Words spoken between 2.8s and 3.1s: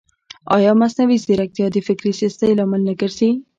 نه